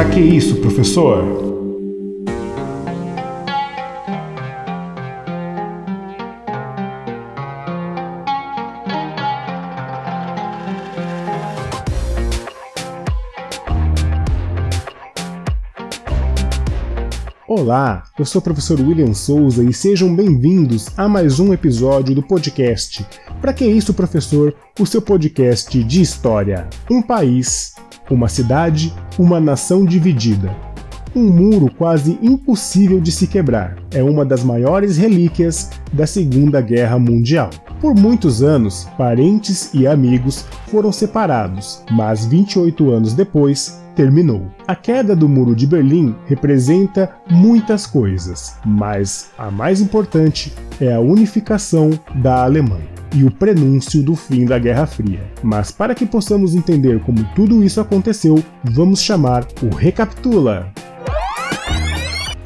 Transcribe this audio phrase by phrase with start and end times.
[0.00, 1.22] Para que isso, professor?
[17.46, 22.22] Olá, eu sou o professor William Souza e sejam bem-vindos a mais um episódio do
[22.22, 23.06] podcast.
[23.38, 24.54] Para que isso, professor?
[24.78, 26.70] O seu podcast de história.
[26.90, 27.74] Um país,
[28.10, 30.54] uma cidade, uma nação dividida.
[31.14, 33.76] Um muro quase impossível de se quebrar.
[33.90, 37.50] É uma das maiores relíquias da Segunda Guerra Mundial.
[37.80, 44.46] Por muitos anos, parentes e amigos foram separados, mas 28 anos depois, terminou.
[44.68, 51.00] A queda do Muro de Berlim representa muitas coisas, mas a mais importante é a
[51.00, 55.20] unificação da Alemanha e o prenúncio do fim da Guerra Fria.
[55.42, 60.72] Mas para que possamos entender como tudo isso aconteceu, vamos chamar o Recapitula.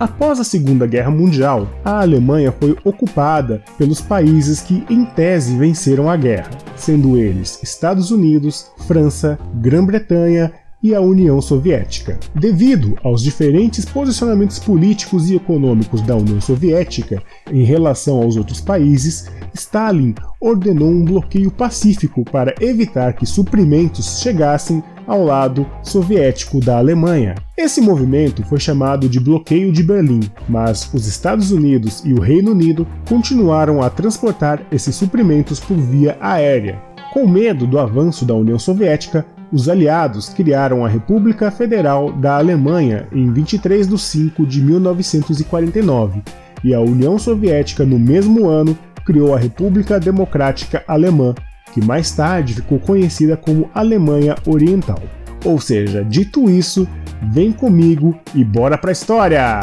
[0.00, 6.08] Após a Segunda Guerra Mundial, a Alemanha foi ocupada pelos países que, em tese, venceram
[6.08, 10.50] a guerra, sendo eles Estados Unidos, França, Grã-Bretanha
[10.82, 12.18] e a União Soviética.
[12.34, 19.30] Devido aos diferentes posicionamentos políticos e econômicos da União Soviética em relação aos outros países,
[19.54, 27.34] Stalin ordenou um bloqueio pacífico para evitar que suprimentos chegassem ao lado soviético da Alemanha.
[27.56, 32.52] Esse movimento foi chamado de Bloqueio de Berlim, mas os Estados Unidos e o Reino
[32.52, 36.80] Unido continuaram a transportar esses suprimentos por via aérea.
[37.12, 43.06] Com medo do avanço da União Soviética, os aliados criaram a República Federal da Alemanha
[43.12, 46.22] em 23 de 5 de 1949
[46.62, 51.34] e a União Soviética, no mesmo ano, criou a República Democrática Alemã,
[51.72, 55.02] que mais tarde ficou conhecida como Alemanha Oriental.
[55.44, 56.86] Ou seja, dito isso,
[57.32, 59.60] vem comigo e bora pra história!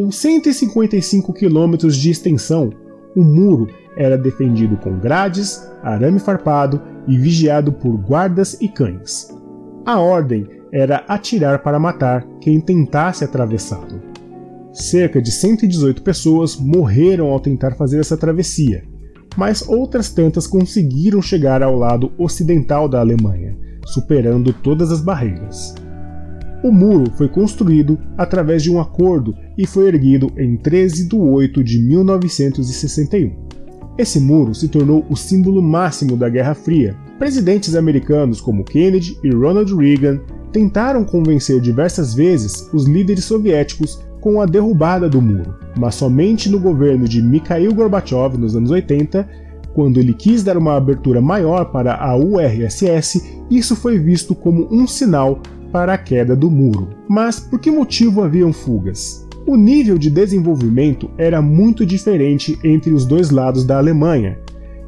[0.00, 2.72] Com 155 quilômetros de extensão,
[3.14, 9.28] o muro era defendido com grades, arame farpado e vigiado por guardas e cães.
[9.84, 14.00] A ordem era atirar para matar quem tentasse atravessá-lo.
[14.72, 18.82] Cerca de 118 pessoas morreram ao tentar fazer essa travessia,
[19.36, 25.74] mas outras tantas conseguiram chegar ao lado ocidental da Alemanha, superando todas as barreiras.
[26.62, 31.64] O muro foi construído através de um acordo e foi erguido em 13 de 8
[31.64, 33.32] de 1961.
[33.96, 36.94] Esse muro se tornou o símbolo máximo da Guerra Fria.
[37.18, 40.20] Presidentes americanos como Kennedy e Ronald Reagan
[40.52, 46.60] tentaram convencer diversas vezes os líderes soviéticos com a derrubada do muro, mas somente no
[46.60, 49.26] governo de Mikhail Gorbachev nos anos 80,
[49.74, 54.86] quando ele quis dar uma abertura maior para a URSS, isso foi visto como um
[54.86, 55.40] sinal
[55.72, 56.88] para a queda do muro.
[57.08, 59.26] Mas por que motivo haviam fugas?
[59.46, 64.38] O nível de desenvolvimento era muito diferente entre os dois lados da Alemanha,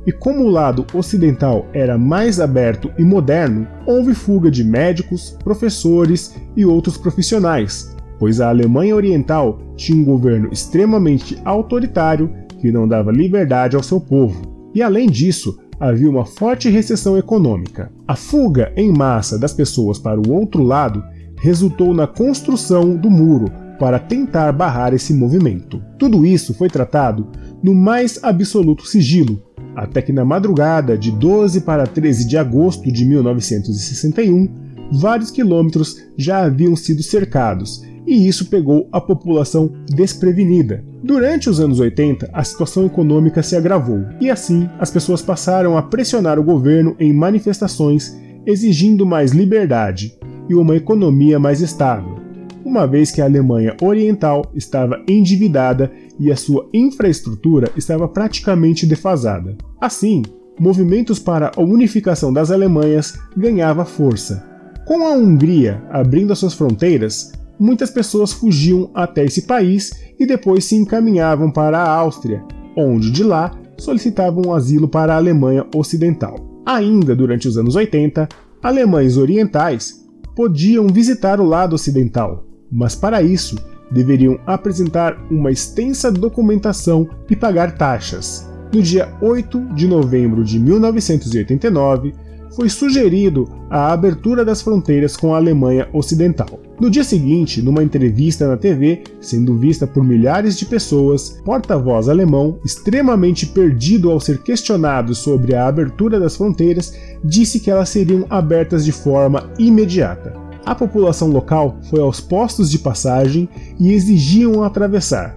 [0.06, 6.34] e como o lado ocidental era mais aberto e moderno, houve fuga de médicos, professores
[6.56, 13.12] e outros profissionais, pois a Alemanha Oriental tinha um governo extremamente autoritário que não dava
[13.12, 14.70] liberdade ao seu povo.
[14.74, 17.90] E além disso, havia uma forte recessão econômica.
[18.06, 21.02] A fuga em massa das pessoas para o outro lado
[21.40, 23.50] resultou na construção do muro
[23.80, 25.82] para tentar barrar esse movimento.
[25.98, 27.26] Tudo isso foi tratado
[27.60, 29.42] no mais absoluto sigilo,
[29.74, 34.48] até que na madrugada de 12 para 13 de agosto de 1961,
[34.92, 40.84] vários quilômetros já haviam sido cercados e isso pegou a população desprevenida.
[41.02, 45.82] Durante os anos 80, a situação econômica se agravou e assim as pessoas passaram a
[45.82, 50.18] pressionar o governo em manifestações exigindo mais liberdade
[50.48, 52.16] e uma economia mais estável,
[52.64, 59.56] uma vez que a Alemanha Oriental estava endividada e a sua infraestrutura estava praticamente defasada.
[59.80, 60.22] Assim,
[60.58, 64.48] movimentos para a unificação das Alemanhas ganhava força.
[64.84, 67.32] Com a Hungria abrindo as suas fronteiras,
[67.62, 72.44] muitas pessoas fugiam até esse país e depois se encaminhavam para a Áustria,
[72.76, 76.34] onde de lá solicitavam asilo para a Alemanha Ocidental.
[76.66, 78.28] Ainda durante os anos 80,
[78.60, 80.04] alemães orientais
[80.34, 83.56] podiam visitar o lado ocidental, mas para isso
[83.92, 88.50] deveriam apresentar uma extensa documentação e pagar taxas.
[88.74, 92.12] No dia 8 de novembro de 1989,
[92.54, 96.60] foi sugerido a abertura das fronteiras com a Alemanha Ocidental.
[96.80, 102.58] No dia seguinte, numa entrevista na TV, sendo vista por milhares de pessoas, porta-voz alemão,
[102.64, 106.92] extremamente perdido ao ser questionado sobre a abertura das fronteiras,
[107.24, 110.34] disse que elas seriam abertas de forma imediata.
[110.64, 115.36] A população local foi aos postos de passagem e exigiam atravessar.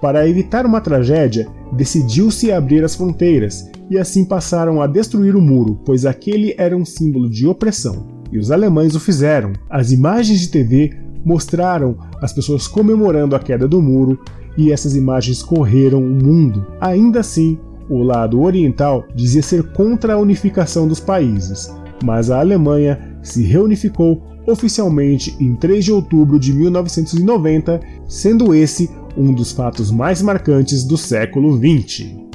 [0.00, 5.80] Para evitar uma tragédia, decidiu-se abrir as fronteiras e assim passaram a destruir o muro,
[5.84, 8.06] pois aquele era um símbolo de opressão.
[8.32, 9.52] E os alemães o fizeram.
[9.70, 10.90] As imagens de TV
[11.24, 14.18] mostraram as pessoas comemorando a queda do muro
[14.56, 16.66] e essas imagens correram o mundo.
[16.80, 21.72] Ainda assim, o lado oriental dizia ser contra a unificação dos países,
[22.04, 29.32] mas a Alemanha se reunificou oficialmente em 3 de outubro de 1990, sendo esse um
[29.32, 32.25] dos fatos mais marcantes do século XX.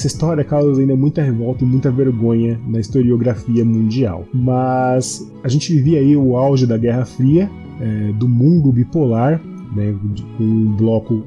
[0.00, 4.24] Essa história causa ainda muita revolta e muita vergonha na historiografia mundial.
[4.32, 9.38] Mas a gente vivia aí o auge da Guerra Fria, é, do mundo bipolar,
[9.76, 9.94] né,
[10.38, 11.22] com um bloco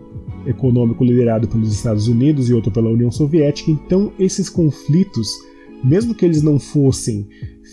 [0.47, 3.69] econômico liderado pelos Estados Unidos e outro pela União Soviética.
[3.69, 5.29] Então, esses conflitos
[5.83, 7.27] mesmo que eles não fossem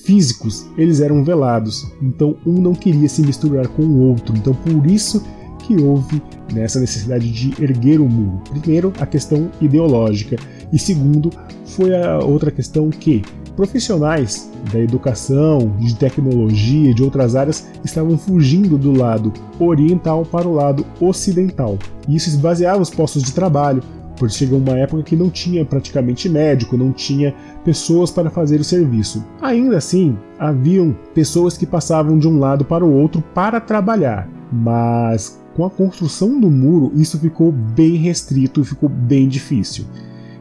[0.04, 1.90] físicos, eles eram velados.
[2.02, 4.36] Então um não queria se misturar com o outro.
[4.36, 5.24] Então por isso
[5.60, 6.20] que houve
[6.52, 8.42] nessa necessidade de erguer o muro.
[8.50, 10.36] Primeiro, a questão ideológica
[10.72, 11.30] e segundo,
[11.64, 13.22] foi a outra questão que
[13.56, 20.54] profissionais da educação, de tecnologia, de outras áreas estavam fugindo do lado oriental para o
[20.54, 21.78] lado ocidental.
[22.08, 23.82] E isso esvaziava os postos de trabalho,
[24.16, 27.34] porque chegou uma época que não tinha praticamente médico, não tinha
[27.64, 29.24] pessoas para fazer o serviço.
[29.40, 35.40] Ainda assim, haviam pessoas que passavam de um lado para o outro para trabalhar, mas
[35.54, 39.84] com a construção do muro isso ficou bem restrito e ficou bem difícil.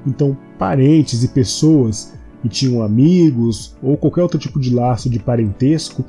[0.05, 6.05] Então, parentes e pessoas que tinham amigos ou qualquer outro tipo de laço de parentesco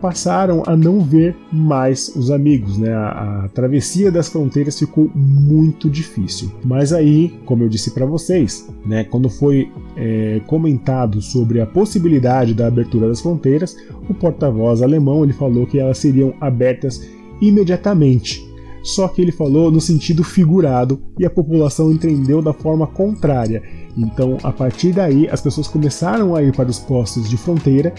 [0.00, 2.92] passaram a não ver mais os amigos, né?
[2.92, 6.50] A, a travessia das fronteiras ficou muito difícil.
[6.64, 9.04] Mas aí, como eu disse para vocês, né?
[9.04, 13.76] Quando foi é, comentado sobre a possibilidade da abertura das fronteiras,
[14.08, 17.06] o porta-voz alemão ele falou que elas seriam abertas
[17.40, 18.49] imediatamente.
[18.82, 23.62] Só que ele falou no sentido figurado e a população entendeu da forma contrária.
[23.96, 27.92] Então, a partir daí, as pessoas começaram a ir para os postos de fronteira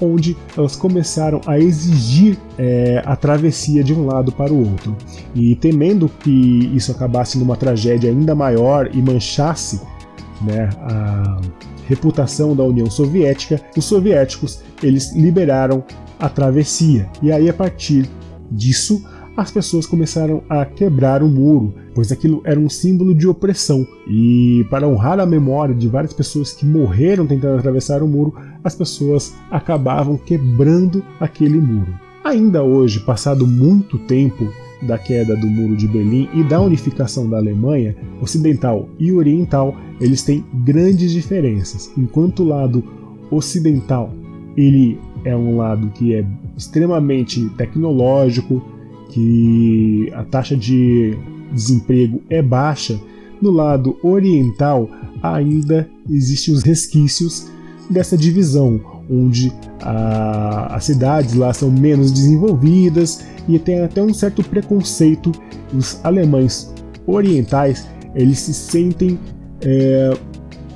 [0.00, 4.96] onde elas começaram a exigir é, a travessia de um lado para o outro.
[5.34, 9.80] E temendo que isso acabasse numa tragédia ainda maior e manchasse
[10.40, 11.40] né, a
[11.86, 15.84] reputação da União Soviética, os soviéticos eles liberaram
[16.18, 17.08] a travessia.
[17.22, 18.08] E aí a partir
[18.50, 19.04] disso
[19.40, 23.86] as pessoas começaram a quebrar o muro, pois aquilo era um símbolo de opressão.
[24.06, 28.74] E para honrar a memória de várias pessoas que morreram tentando atravessar o muro, as
[28.74, 31.90] pessoas acabavam quebrando aquele muro.
[32.22, 34.46] Ainda hoje, passado muito tempo
[34.82, 40.22] da queda do Muro de Berlim e da unificação da Alemanha, ocidental e oriental, eles
[40.22, 41.90] têm grandes diferenças.
[41.96, 42.84] Enquanto o lado
[43.30, 44.12] ocidental
[44.54, 46.26] ele é um lado que é
[46.56, 48.62] extremamente tecnológico,
[49.12, 51.16] que a taxa de
[51.52, 52.98] desemprego é baixa,
[53.40, 54.88] no lado oriental
[55.22, 57.50] ainda existem os resquícios
[57.88, 58.80] dessa divisão,
[59.10, 65.32] onde a, as cidades lá são menos desenvolvidas e tem até um certo preconceito.
[65.74, 66.72] Os alemães
[67.06, 69.18] orientais eles se sentem
[69.62, 70.16] é,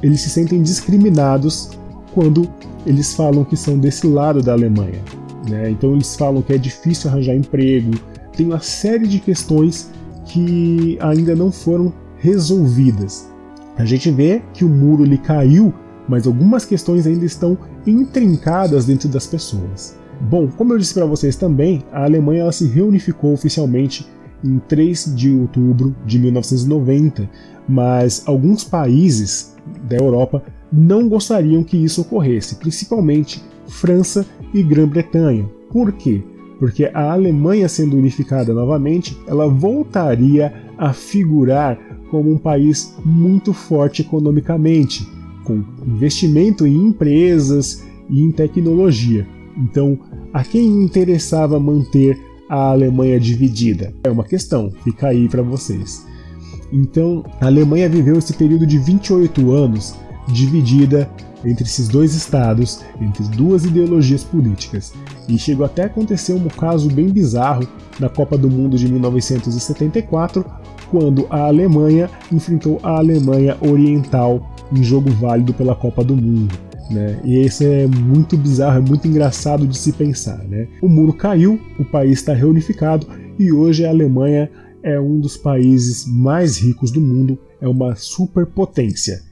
[0.03, 1.71] eles se sentem discriminados
[2.13, 2.49] quando
[2.87, 5.01] eles falam que são desse lado da Alemanha.
[5.49, 5.71] Né?
[5.71, 7.93] Então eles falam que é difícil arranjar emprego,
[8.37, 9.91] tem uma série de questões
[10.27, 13.29] que ainda não foram resolvidas.
[13.77, 15.73] A gente vê que o muro lhe caiu,
[16.09, 19.97] mas algumas questões ainda estão intrincadas dentro das pessoas.
[20.21, 24.07] Bom, como eu disse para vocês também, a Alemanha ela se reunificou oficialmente
[24.45, 27.29] em 3 de outubro de 1990,
[27.69, 29.55] mas alguns países
[29.89, 35.49] da Europa não gostariam que isso ocorresse, principalmente França e Grã-Bretanha.
[35.71, 36.23] Por quê?
[36.59, 41.79] Porque a Alemanha sendo unificada novamente, ela voltaria a figurar
[42.11, 45.07] como um país muito forte economicamente,
[45.45, 49.27] com investimento em empresas e em tecnologia.
[49.57, 49.99] Então,
[50.33, 52.19] a quem interessava manter
[52.49, 53.93] a Alemanha dividida?
[54.05, 56.07] É uma questão, fica aí para vocês.
[56.73, 59.95] Então, a Alemanha viveu esse período de 28 anos
[60.29, 61.09] dividida
[61.45, 64.93] entre esses dois estados, entre duas ideologias políticas.
[65.29, 67.67] E chegou até a acontecer um caso bem bizarro
[67.99, 70.45] na Copa do Mundo de 1974,
[70.91, 76.55] quando a Alemanha enfrentou a Alemanha Oriental em jogo válido pela Copa do Mundo.
[76.91, 77.21] Né?
[77.25, 80.39] E isso é muito bizarro, é muito engraçado de se pensar.
[80.45, 80.69] Né?
[80.83, 83.07] O muro caiu, o país está reunificado
[83.39, 84.51] e hoje a Alemanha
[84.83, 89.23] é um dos países mais ricos do mundo, é uma superpotência.